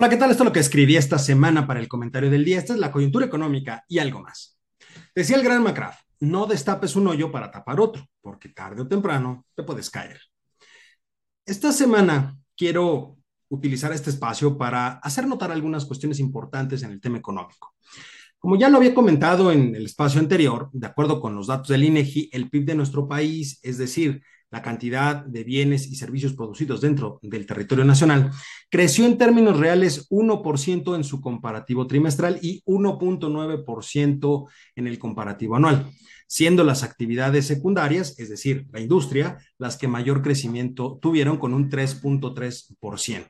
Hola, 0.00 0.08
¿qué 0.08 0.16
tal? 0.16 0.30
Esto 0.30 0.44
es 0.44 0.46
lo 0.46 0.52
que 0.54 0.60
escribí 0.60 0.96
esta 0.96 1.18
semana 1.18 1.66
para 1.66 1.78
el 1.78 1.86
comentario 1.86 2.30
del 2.30 2.42
día. 2.42 2.56
Esta 2.56 2.72
es 2.72 2.78
la 2.78 2.90
coyuntura 2.90 3.26
económica 3.26 3.84
y 3.86 3.98
algo 3.98 4.22
más. 4.22 4.58
Decía 5.14 5.36
el 5.36 5.42
gran 5.42 5.62
McCraft, 5.62 6.00
no 6.20 6.46
destapes 6.46 6.96
un 6.96 7.06
hoyo 7.06 7.30
para 7.30 7.50
tapar 7.50 7.78
otro, 7.78 8.08
porque 8.22 8.48
tarde 8.48 8.80
o 8.80 8.88
temprano 8.88 9.44
te 9.54 9.62
puedes 9.62 9.90
caer. 9.90 10.18
Esta 11.44 11.70
semana 11.70 12.34
quiero 12.56 13.18
utilizar 13.50 13.92
este 13.92 14.08
espacio 14.08 14.56
para 14.56 14.92
hacer 15.00 15.26
notar 15.26 15.52
algunas 15.52 15.84
cuestiones 15.84 16.18
importantes 16.18 16.82
en 16.82 16.92
el 16.92 17.00
tema 17.02 17.18
económico. 17.18 17.74
Como 18.38 18.56
ya 18.56 18.70
lo 18.70 18.78
había 18.78 18.94
comentado 18.94 19.52
en 19.52 19.74
el 19.74 19.84
espacio 19.84 20.18
anterior, 20.18 20.70
de 20.72 20.86
acuerdo 20.86 21.20
con 21.20 21.34
los 21.34 21.48
datos 21.48 21.68
del 21.68 21.84
INEGI, 21.84 22.30
el 22.32 22.48
PIB 22.48 22.64
de 22.64 22.74
nuestro 22.74 23.06
país, 23.06 23.60
es 23.62 23.76
decir, 23.76 24.22
la 24.50 24.62
cantidad 24.62 25.24
de 25.24 25.44
bienes 25.44 25.86
y 25.86 25.96
servicios 25.96 26.32
producidos 26.34 26.80
dentro 26.80 27.20
del 27.22 27.46
territorio 27.46 27.84
nacional, 27.84 28.30
creció 28.68 29.06
en 29.06 29.16
términos 29.16 29.58
reales 29.58 30.08
1% 30.10 30.96
en 30.96 31.04
su 31.04 31.20
comparativo 31.20 31.86
trimestral 31.86 32.38
y 32.42 32.62
1.9% 32.64 34.48
en 34.76 34.86
el 34.86 34.98
comparativo 34.98 35.56
anual, 35.56 35.90
siendo 36.26 36.64
las 36.64 36.82
actividades 36.82 37.46
secundarias, 37.46 38.18
es 38.18 38.28
decir, 38.28 38.66
la 38.72 38.80
industria, 38.80 39.38
las 39.58 39.76
que 39.76 39.88
mayor 39.88 40.22
crecimiento 40.22 40.98
tuvieron 41.00 41.38
con 41.38 41.54
un 41.54 41.70
3.3%. 41.70 43.26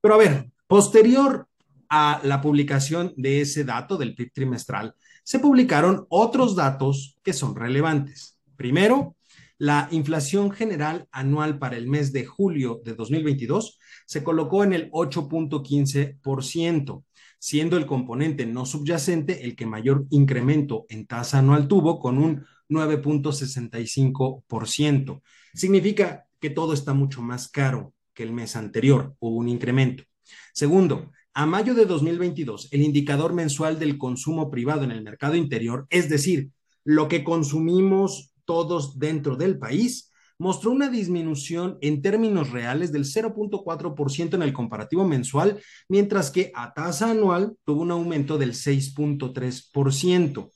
Pero 0.00 0.14
a 0.14 0.18
ver, 0.18 0.50
posterior 0.66 1.46
a 1.88 2.20
la 2.24 2.40
publicación 2.40 3.12
de 3.16 3.42
ese 3.42 3.64
dato 3.64 3.96
del 3.96 4.14
PIB 4.14 4.32
trimestral, 4.32 4.94
se 5.22 5.38
publicaron 5.40 6.06
otros 6.08 6.54
datos 6.54 7.18
que 7.22 7.32
son 7.32 7.56
relevantes. 7.56 8.38
Primero, 8.56 9.15
la 9.58 9.88
inflación 9.90 10.50
general 10.50 11.08
anual 11.10 11.58
para 11.58 11.76
el 11.76 11.88
mes 11.88 12.12
de 12.12 12.24
julio 12.26 12.80
de 12.84 12.94
2022 12.94 13.78
se 14.06 14.22
colocó 14.22 14.62
en 14.64 14.74
el 14.74 14.90
8.15%, 14.90 17.04
siendo 17.38 17.76
el 17.76 17.86
componente 17.86 18.46
no 18.46 18.64
subyacente 18.66 19.44
el 19.44 19.54
que 19.56 19.66
mayor 19.66 20.06
incremento 20.10 20.86
en 20.88 21.06
tasa 21.06 21.38
anual 21.38 21.68
tuvo 21.68 21.98
con 21.98 22.18
un 22.18 22.44
9.65%. 22.68 25.22
Significa 25.54 26.26
que 26.38 26.50
todo 26.50 26.74
está 26.74 26.92
mucho 26.92 27.22
más 27.22 27.48
caro 27.48 27.94
que 28.12 28.22
el 28.22 28.32
mes 28.32 28.54
anterior, 28.56 29.16
hubo 29.20 29.36
un 29.36 29.48
incremento. 29.48 30.04
Segundo, 30.52 31.12
a 31.32 31.46
mayo 31.46 31.74
de 31.74 31.86
2022, 31.86 32.68
el 32.72 32.82
indicador 32.82 33.32
mensual 33.32 33.78
del 33.78 33.96
consumo 33.98 34.50
privado 34.50 34.84
en 34.84 34.90
el 34.90 35.02
mercado 35.02 35.34
interior, 35.34 35.86
es 35.90 36.08
decir, 36.08 36.50
lo 36.82 37.08
que 37.08 37.22
consumimos 37.24 38.32
todos 38.46 38.98
dentro 38.98 39.36
del 39.36 39.58
país, 39.58 40.10
mostró 40.38 40.70
una 40.70 40.88
disminución 40.88 41.76
en 41.80 42.00
términos 42.02 42.50
reales 42.50 42.92
del 42.92 43.04
0.4% 43.04 44.34
en 44.34 44.42
el 44.42 44.52
comparativo 44.52 45.04
mensual, 45.04 45.60
mientras 45.88 46.30
que 46.30 46.52
a 46.54 46.72
tasa 46.74 47.10
anual 47.10 47.56
tuvo 47.64 47.82
un 47.82 47.90
aumento 47.90 48.38
del 48.38 48.52
6.3%. 48.52 50.50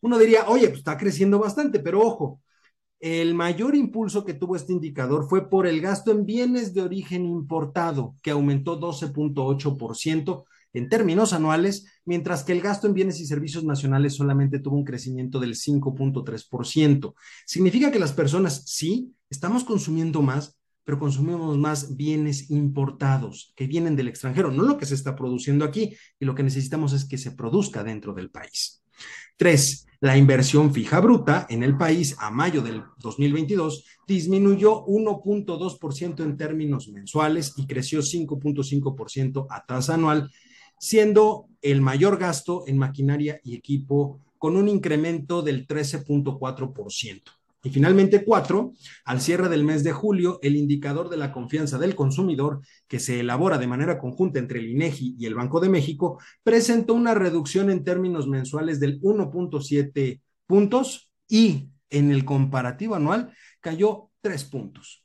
Uno 0.00 0.18
diría, 0.18 0.48
oye, 0.48 0.68
pues 0.68 0.78
está 0.78 0.96
creciendo 0.96 1.38
bastante, 1.38 1.80
pero 1.80 2.00
ojo, 2.00 2.40
el 3.02 3.34
mayor 3.34 3.74
impulso 3.74 4.24
que 4.24 4.34
tuvo 4.34 4.54
este 4.54 4.72
indicador 4.72 5.28
fue 5.28 5.50
por 5.50 5.66
el 5.66 5.80
gasto 5.80 6.12
en 6.12 6.24
bienes 6.24 6.72
de 6.72 6.82
origen 6.82 7.26
importado, 7.26 8.14
que 8.22 8.30
aumentó 8.30 8.78
12.8%, 8.78 10.44
en 10.72 10.88
términos 10.88 11.32
anuales, 11.32 11.86
mientras 12.04 12.44
que 12.44 12.52
el 12.52 12.60
gasto 12.60 12.86
en 12.86 12.94
bienes 12.94 13.20
y 13.20 13.26
servicios 13.26 13.64
nacionales 13.64 14.14
solamente 14.14 14.58
tuvo 14.58 14.76
un 14.76 14.84
crecimiento 14.84 15.38
del 15.38 15.54
5.3%. 15.54 17.14
Significa 17.46 17.90
que 17.90 17.98
las 17.98 18.12
personas, 18.12 18.64
sí, 18.66 19.14
estamos 19.30 19.64
consumiendo 19.64 20.22
más, 20.22 20.58
pero 20.84 20.98
consumimos 20.98 21.56
más 21.58 21.96
bienes 21.96 22.50
importados 22.50 23.52
que 23.54 23.66
vienen 23.66 23.96
del 23.96 24.08
extranjero, 24.08 24.50
no 24.50 24.62
lo 24.62 24.78
que 24.78 24.86
se 24.86 24.94
está 24.94 25.14
produciendo 25.14 25.64
aquí, 25.64 25.96
y 26.18 26.24
lo 26.24 26.34
que 26.34 26.42
necesitamos 26.42 26.92
es 26.92 27.04
que 27.04 27.18
se 27.18 27.32
produzca 27.32 27.84
dentro 27.84 28.14
del 28.14 28.30
país. 28.30 28.82
Tres, 29.36 29.86
la 30.00 30.16
inversión 30.16 30.72
fija 30.72 31.00
bruta 31.00 31.46
en 31.48 31.62
el 31.62 31.76
país 31.76 32.16
a 32.18 32.30
mayo 32.30 32.60
del 32.60 32.82
2022 32.98 33.84
disminuyó 34.06 34.84
1.2% 34.84 36.24
en 36.24 36.36
términos 36.36 36.88
mensuales 36.88 37.54
y 37.56 37.66
creció 37.66 38.00
5.5% 38.00 39.46
a 39.48 39.64
tasa 39.64 39.94
anual, 39.94 40.28
siendo 40.82 41.48
el 41.62 41.80
mayor 41.80 42.18
gasto 42.18 42.64
en 42.66 42.76
maquinaria 42.76 43.40
y 43.44 43.54
equipo 43.54 44.20
con 44.36 44.56
un 44.56 44.68
incremento 44.68 45.40
del 45.40 45.68
13.4%. 45.68 47.22
Y 47.62 47.70
finalmente, 47.70 48.24
cuatro, 48.24 48.72
al 49.04 49.20
cierre 49.20 49.48
del 49.48 49.62
mes 49.62 49.84
de 49.84 49.92
julio, 49.92 50.40
el 50.42 50.56
indicador 50.56 51.08
de 51.08 51.16
la 51.16 51.30
confianza 51.30 51.78
del 51.78 51.94
consumidor, 51.94 52.62
que 52.88 52.98
se 52.98 53.20
elabora 53.20 53.58
de 53.58 53.68
manera 53.68 54.00
conjunta 54.00 54.40
entre 54.40 54.58
el 54.58 54.70
INEGI 54.70 55.14
y 55.20 55.26
el 55.26 55.36
Banco 55.36 55.60
de 55.60 55.68
México, 55.68 56.18
presentó 56.42 56.94
una 56.94 57.14
reducción 57.14 57.70
en 57.70 57.84
términos 57.84 58.26
mensuales 58.26 58.80
del 58.80 59.00
1.7 59.00 60.20
puntos 60.48 61.12
y 61.28 61.68
en 61.90 62.10
el 62.10 62.24
comparativo 62.24 62.96
anual 62.96 63.32
cayó 63.60 64.10
tres 64.20 64.42
puntos. 64.42 65.04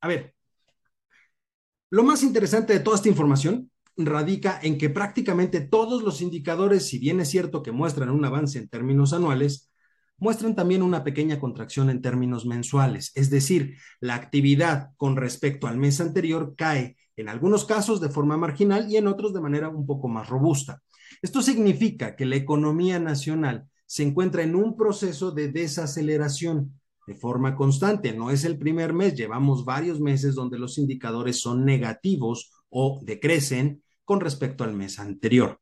A 0.00 0.08
ver, 0.08 0.34
lo 1.90 2.04
más 2.04 2.22
interesante 2.22 2.72
de 2.72 2.80
toda 2.80 2.96
esta 2.96 3.10
información 3.10 3.69
radica 3.96 4.58
en 4.62 4.78
que 4.78 4.90
prácticamente 4.90 5.60
todos 5.60 6.02
los 6.02 6.20
indicadores, 6.20 6.86
si 6.86 6.98
bien 6.98 7.20
es 7.20 7.28
cierto 7.28 7.62
que 7.62 7.72
muestran 7.72 8.10
un 8.10 8.24
avance 8.24 8.58
en 8.58 8.68
términos 8.68 9.12
anuales, 9.12 9.70
muestran 10.18 10.54
también 10.54 10.82
una 10.82 11.02
pequeña 11.02 11.40
contracción 11.40 11.90
en 11.90 12.02
términos 12.02 12.46
mensuales. 12.46 13.12
Es 13.14 13.30
decir, 13.30 13.76
la 14.00 14.14
actividad 14.14 14.90
con 14.96 15.16
respecto 15.16 15.66
al 15.66 15.78
mes 15.78 16.00
anterior 16.00 16.54
cae 16.56 16.96
en 17.16 17.28
algunos 17.28 17.64
casos 17.64 18.00
de 18.00 18.10
forma 18.10 18.36
marginal 18.36 18.90
y 18.90 18.96
en 18.96 19.06
otros 19.06 19.32
de 19.32 19.40
manera 19.40 19.68
un 19.68 19.86
poco 19.86 20.08
más 20.08 20.28
robusta. 20.28 20.82
Esto 21.22 21.42
significa 21.42 22.16
que 22.16 22.26
la 22.26 22.36
economía 22.36 22.98
nacional 22.98 23.66
se 23.86 24.04
encuentra 24.04 24.42
en 24.42 24.54
un 24.54 24.76
proceso 24.76 25.32
de 25.32 25.48
desaceleración 25.48 26.80
de 27.06 27.14
forma 27.14 27.56
constante. 27.56 28.12
No 28.12 28.30
es 28.30 28.44
el 28.44 28.58
primer 28.58 28.92
mes, 28.92 29.16
llevamos 29.16 29.64
varios 29.64 30.00
meses 30.00 30.34
donde 30.34 30.58
los 30.58 30.78
indicadores 30.78 31.40
son 31.40 31.64
negativos 31.64 32.52
o 32.70 33.00
decrecen 33.02 33.82
con 34.04 34.20
respecto 34.20 34.64
al 34.64 34.74
mes 34.74 34.98
anterior. 34.98 35.60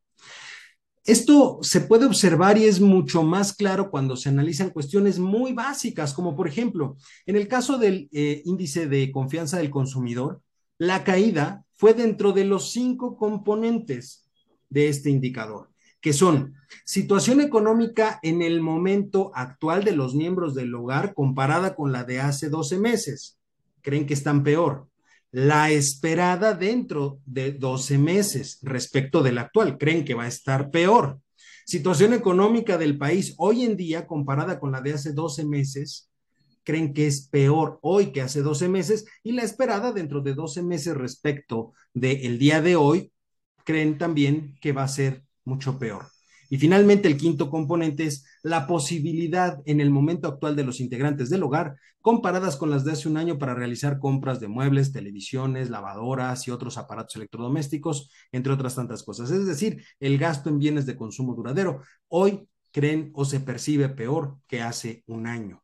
Esto 1.05 1.59
se 1.63 1.81
puede 1.81 2.05
observar 2.05 2.59
y 2.59 2.65
es 2.65 2.81
mucho 2.81 3.23
más 3.23 3.55
claro 3.55 3.91
cuando 3.91 4.15
se 4.15 4.29
analizan 4.29 4.71
cuestiones 4.71 5.19
muy 5.19 5.55
básicas, 5.55 6.13
como 6.13 6.37
por 6.37 6.47
ejemplo, 6.47 6.97
en 7.25 7.37
el 7.37 7.49
caso 7.49 7.79
del 7.79 8.11
eh, 8.13 8.43
índice 8.45 8.87
de 8.87 9.11
confianza 9.11 9.57
del 9.57 9.71
consumidor, 9.71 10.43
la 10.77 11.05
caída 11.05 11.65
fue 11.73 11.95
dentro 11.95 12.33
de 12.33 12.45
los 12.45 12.73
cinco 12.73 13.17
componentes 13.17 14.29
de 14.69 14.89
este 14.89 15.09
indicador, 15.09 15.71
que 16.03 16.13
son 16.13 16.55
situación 16.85 17.41
económica 17.41 18.19
en 18.23 18.43
el 18.43 18.61
momento 18.61 19.33
actual 19.35 19.85
de 19.85 19.93
los 19.93 20.15
miembros 20.15 20.55
del 20.55 20.75
hogar 20.75 21.15
comparada 21.15 21.75
con 21.75 21.91
la 21.91 22.05
de 22.05 22.21
hace 22.21 22.51
12 22.51 22.79
meses. 22.79 23.39
¿Creen 23.81 24.07
que 24.07 24.15
están 24.15 24.43
peor? 24.43 24.88
La 25.31 25.71
esperada 25.71 26.55
dentro 26.55 27.21
de 27.27 27.53
12 27.53 27.99
meses 27.99 28.59
respecto 28.63 29.23
del 29.23 29.39
actual. 29.39 29.79
Creen 29.79 30.05
que 30.05 30.15
va 30.15 30.25
a 30.25 30.29
estar 30.29 30.71
peor. 30.71 31.21
Situación 31.67 32.15
económica 32.15 32.79
del 32.79 32.97
país 32.97 33.35
hoy 33.37 33.65
en 33.65 33.77
día 33.77 34.07
comparada 34.07 34.59
con 34.59 34.73
la 34.73 34.81
de 34.81 34.95
hace 34.95 35.13
12 35.13 35.45
meses, 35.45 36.11
creen 36.65 36.95
que 36.95 37.07
es 37.07 37.29
peor 37.29 37.79
hoy 37.83 38.07
que 38.13 38.23
hace 38.23 38.41
12 38.41 38.69
meses 38.69 39.05
y 39.23 39.33
la 39.33 39.43
esperada 39.43 39.93
dentro 39.93 40.23
de 40.23 40.35
12 40.35 40.63
meses 40.63 40.97
respecto 40.97 41.73
del 41.93 42.39
día 42.39 42.63
de 42.63 42.77
hoy, 42.77 43.13
creen 43.65 43.99
también 43.99 44.57
que 44.61 44.73
va 44.73 44.85
a 44.85 44.89
ser 44.89 45.25
mucho 45.45 45.79
peor. 45.79 46.07
Y 46.51 46.59
finalmente, 46.59 47.09
el 47.09 47.17
quinto 47.17 47.51
componente 47.51 48.05
es 48.05 48.25
la 48.43 48.67
posibilidad 48.67 49.61
en 49.67 49.81
el 49.81 49.91
momento 49.91 50.29
actual 50.29 50.57
de 50.57 50.65
los 50.65 50.81
integrantes 50.81 51.29
del 51.31 51.43
hogar, 51.43 51.77
comparadas 52.01 52.57
con 52.57 52.71
las 52.71 52.85
de 52.85 52.93
hace 52.93 53.09
un 53.09 53.17
año 53.17 53.39
para 53.39 53.55
realizar 53.55 53.99
compras 53.99 54.41
de 54.41 54.49
muebles, 54.49 54.93
televisiones, 54.93 55.69
lavadoras 55.69 56.47
y 56.49 56.51
otros 56.51 56.79
aparatos 56.79 57.17
electrodomésticos, 57.17 58.11
entre 58.33 58.53
otras 58.53 58.75
tantas 58.75 59.03
cosas. 59.03 59.31
Es 59.31 59.47
decir, 59.47 59.85
el 60.01 60.17
gasto 60.19 60.49
en 60.49 60.59
bienes 60.59 60.87
de 60.87 60.97
consumo 60.97 61.35
duradero 61.35 61.83
hoy 62.09 62.49
creen 62.71 63.11
o 63.15 63.25
se 63.25 63.41
percibe 63.41 63.89
peor 63.89 64.39
que 64.47 64.63
hace 64.63 65.03
un 65.07 65.27
año. 65.27 65.63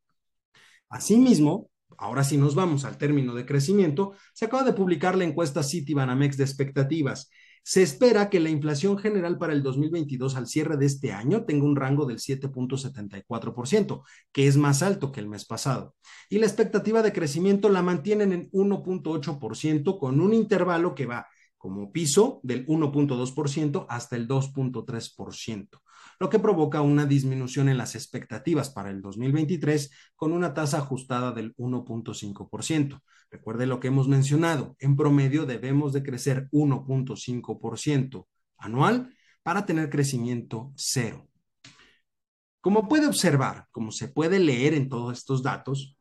Asimismo, 0.89 1.71
ahora 1.97 2.25
sí 2.25 2.37
nos 2.37 2.55
vamos 2.55 2.85
al 2.85 2.99
término 2.99 3.35
de 3.35 3.47
crecimiento, 3.47 4.13
se 4.33 4.45
acaba 4.45 4.65
de 4.65 4.73
publicar 4.73 5.17
la 5.17 5.25
encuesta 5.25 5.63
Citibanamex 5.63 6.37
de 6.37 6.45
expectativas 6.45 7.31
se 7.65 7.83
espera 7.83 8.29
que 8.29 8.41
la 8.41 8.51
inflación 8.51 8.99
general 8.99 9.39
para 9.39 9.55
el 9.55 9.63
2022 9.63 10.37
al 10.37 10.47
cierre 10.47 10.77
de 10.77 10.85
este 10.85 11.13
año 11.13 11.47
tenga 11.47 11.65
un 11.65 11.77
rango 11.77 12.05
del 12.05 12.19
7.74%, 12.19 14.03
que 14.33 14.47
es 14.47 14.59
más 14.59 14.83
alto 14.83 15.11
que 15.11 15.21
el 15.21 15.29
mes 15.29 15.47
pasado. 15.47 15.95
Y 16.29 16.39
la 16.39 16.47
expectativa 16.47 17.01
de 17.01 17.15
crecimiento 17.15 17.71
la 17.71 17.83
mantienen 17.83 18.33
en 18.35 18.51
1.8% 18.51 19.99
con 19.99 20.21
un 20.21 20.35
intervalo 20.35 20.95
que 20.95 21.07
va 21.07 21.27
como 21.65 21.93
piso 21.93 22.41
del 22.43 22.67
1.2% 22.67 23.87
hasta 23.89 24.17
el 24.17 24.29
2.3%. 24.29 25.81
lo 26.21 26.29
que 26.29 26.39
provoca 26.39 26.83
una 26.83 27.07
disminución 27.07 27.71
en 27.71 27.79
las 27.79 27.95
expectativas 27.95 28.69
para 28.69 28.91
el 28.91 29.01
2023 29.01 29.91
con 30.15 30.35
una 30.35 30.53
tasa 30.53 30.77
ajustada 30.77 31.33
del 31.33 31.57
1.5%. 31.57 33.01
Recuerde 33.31 33.65
lo 33.65 33.81
que 33.81 33.89
hemos 33.89 34.09
mencionado, 34.09 34.77
en 34.79 34.95
promedio 34.95 35.47
debemos 35.47 35.95
de 35.95 36.03
crecer 36.03 36.51
1.5% 36.53 38.27
anual 38.59 39.17
para 39.43 39.65
tener 39.65 39.89
crecimiento 39.89 40.71
cero. 40.77 41.27
Como 42.61 42.89
puede 42.89 43.07
observar, 43.07 43.69
como 43.71 43.91
se 43.91 44.09
puede 44.09 44.39
leer 44.39 44.75
en 44.75 44.91
todos 44.91 45.17
estos 45.17 45.43
datos, 45.43 45.97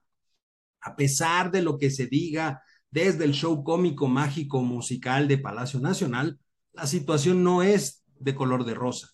a 0.81 0.97
pesar 0.97 1.51
de 1.51 1.61
lo 1.61 1.77
que 1.77 1.89
se 1.89 2.07
diga 2.07 2.61
desde 2.93 3.25
el 3.25 3.33
show 3.33 3.63
cómico 3.63 4.07
mágico 4.07 4.61
musical 4.61 5.27
de 5.27 5.39
Palacio 5.39 5.79
Nacional, 5.79 6.37
la 6.73 6.85
situación 6.85 7.43
no 7.43 7.63
es 7.63 8.05
de 8.19 8.35
color 8.35 8.65
de 8.65 8.75
rosa. 8.75 9.09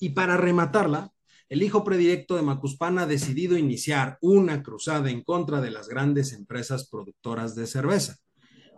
Y 0.00 0.10
para 0.10 0.38
rematarla, 0.38 1.12
el 1.50 1.62
hijo 1.62 1.84
predilecto 1.84 2.36
de 2.36 2.42
Macuspana 2.42 3.02
ha 3.02 3.06
decidido 3.06 3.58
iniciar 3.58 4.16
una 4.22 4.62
cruzada 4.62 5.10
en 5.10 5.22
contra 5.22 5.60
de 5.60 5.70
las 5.70 5.88
grandes 5.88 6.32
empresas 6.32 6.88
productoras 6.88 7.54
de 7.54 7.66
cerveza, 7.66 8.16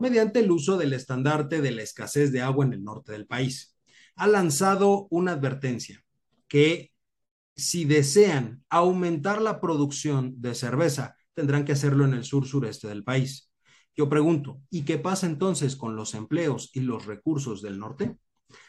mediante 0.00 0.40
el 0.40 0.50
uso 0.50 0.76
del 0.76 0.94
estandarte 0.94 1.60
de 1.60 1.70
la 1.70 1.82
escasez 1.82 2.32
de 2.32 2.42
agua 2.42 2.64
en 2.64 2.72
el 2.72 2.82
norte 2.82 3.12
del 3.12 3.28
país. 3.28 3.76
Ha 4.16 4.26
lanzado 4.26 5.06
una 5.10 5.32
advertencia 5.32 6.02
que 6.48 6.90
si 7.54 7.84
desean 7.84 8.64
aumentar 8.68 9.40
la 9.40 9.60
producción 9.60 10.34
de 10.40 10.56
cerveza, 10.56 11.14
tendrán 11.34 11.64
que 11.64 11.72
hacerlo 11.72 12.04
en 12.04 12.14
el 12.14 12.24
sur 12.24 12.48
sureste 12.48 12.88
del 12.88 13.04
país. 13.04 13.49
Yo 14.00 14.08
pregunto, 14.08 14.62
¿y 14.70 14.86
qué 14.86 14.96
pasa 14.96 15.26
entonces 15.26 15.76
con 15.76 15.94
los 15.94 16.14
empleos 16.14 16.70
y 16.72 16.80
los 16.80 17.04
recursos 17.04 17.60
del 17.60 17.78
norte? 17.78 18.16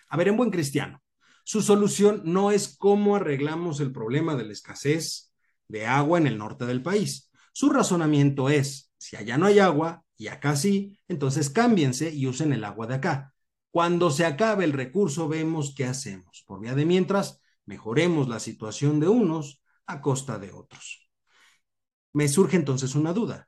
A 0.10 0.18
ver, 0.18 0.28
en 0.28 0.36
buen 0.36 0.52
cristiano, 0.52 1.02
su 1.46 1.62
solución 1.62 2.24
no 2.26 2.52
es 2.52 2.76
cómo 2.78 3.16
arreglamos 3.16 3.80
el 3.80 3.94
problema 3.94 4.36
de 4.36 4.44
la 4.44 4.52
escasez 4.52 5.32
de 5.70 5.88
agua 5.88 6.18
en 6.18 6.28
el 6.28 6.38
norte 6.38 6.66
del 6.66 6.84
país. 6.84 7.32
Su 7.54 7.70
razonamiento 7.70 8.50
es, 8.50 8.92
si 8.98 9.16
allá 9.16 9.38
no 9.38 9.46
hay 9.46 9.60
agua 9.60 10.04
y 10.18 10.28
acá 10.28 10.58
sí, 10.58 11.00
entonces 11.08 11.50
cámbiense 11.50 12.14
y 12.14 12.28
usen 12.28 12.52
el 12.52 12.66
agua 12.66 12.88
de 12.88 12.96
acá. 12.96 13.34
Cuando 13.70 14.12
se 14.12 14.26
acabe 14.26 14.66
el 14.66 14.74
recurso, 14.74 15.30
vemos 15.30 15.74
qué 15.74 15.86
hacemos. 15.86 16.44
Por 16.46 16.60
vía 16.60 16.76
de 16.76 16.86
mientras, 16.86 17.40
mejoremos 17.66 18.28
la 18.28 18.42
situación 18.42 19.00
de 19.00 19.08
unos 19.08 19.64
a 19.86 20.02
costa 20.02 20.40
de 20.40 20.52
otros. 20.52 21.10
Me 22.12 22.28
surge 22.28 22.58
entonces 22.58 22.96
una 22.96 23.14
duda. 23.14 23.48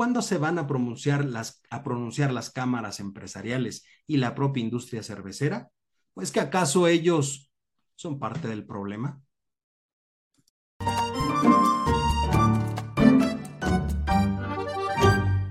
¿Cuándo 0.00 0.22
se 0.22 0.38
van 0.38 0.58
a 0.58 0.66
pronunciar 0.66 1.26
las, 1.26 1.60
a 1.68 1.82
pronunciar 1.82 2.32
las 2.32 2.48
cámaras 2.48 3.00
empresariales 3.00 3.84
y 4.06 4.16
la 4.16 4.34
propia 4.34 4.62
industria 4.62 5.02
cervecera? 5.02 5.68
¿Es 6.16 6.32
que 6.32 6.40
acaso 6.40 6.86
ellos 6.86 7.52
son 7.96 8.18
parte 8.18 8.48
del 8.48 8.64
problema? 8.64 9.20